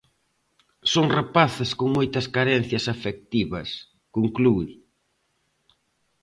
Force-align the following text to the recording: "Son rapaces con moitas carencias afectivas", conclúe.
"Son 0.91 1.05
rapaces 1.17 1.69
con 1.79 1.87
moitas 1.97 2.25
carencias 2.35 2.85
afectivas", 2.95 3.69
conclúe. 4.15 4.67